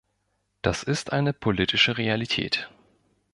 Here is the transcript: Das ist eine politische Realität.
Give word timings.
Das 0.63 0.81
ist 0.81 1.13
eine 1.13 1.31
politische 1.31 1.99
Realität. 1.99 2.67